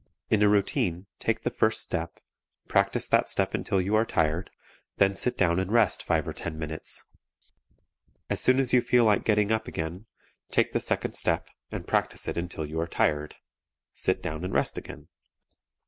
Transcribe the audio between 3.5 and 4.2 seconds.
until you are